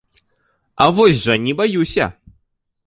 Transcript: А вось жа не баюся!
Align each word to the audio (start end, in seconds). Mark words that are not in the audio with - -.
А 0.85 0.89
вось 0.95 1.21
жа 1.27 1.37
не 1.45 1.53
баюся! 1.61 2.13